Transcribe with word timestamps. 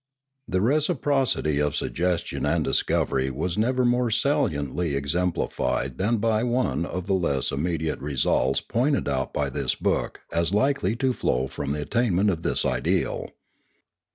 The 0.47 0.61
reciprocity 0.61 1.59
of 1.59 1.75
suggestion 1.75 2.43
and 2.43 2.63
discovery 2.65 3.29
was 3.29 3.55
never 3.55 3.85
more 3.85 4.09
saliently 4.09 4.95
exemplified 4.95 5.99
than 5.99 6.17
by 6.17 6.41
one 6.41 6.87
of 6.87 7.05
the 7.05 7.13
less 7.13 7.51
immediate 7.51 7.99
results 7.99 8.61
pointed 8.61 9.07
out 9.07 9.31
by 9.31 9.51
this 9.51 9.75
book 9.75 10.21
as 10.31 10.55
likely 10.55 10.95
to 10.95 11.13
flow 11.13 11.45
from 11.45 11.71
the 11.73 11.81
attainment 11.83 12.31
of 12.31 12.43
its 12.43 12.65
ideal. 12.65 13.29